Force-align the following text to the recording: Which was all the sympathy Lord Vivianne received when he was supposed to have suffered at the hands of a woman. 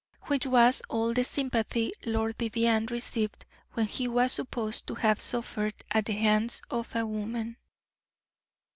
Which 0.23 0.47
was 0.47 0.81
all 0.89 1.13
the 1.13 1.23
sympathy 1.23 1.91
Lord 2.07 2.35
Vivianne 2.39 2.87
received 2.87 3.45
when 3.73 3.85
he 3.85 4.07
was 4.07 4.31
supposed 4.33 4.87
to 4.87 4.95
have 4.95 5.21
suffered 5.21 5.75
at 5.91 6.05
the 6.05 6.13
hands 6.13 6.59
of 6.71 6.95
a 6.95 7.05
woman. 7.05 7.57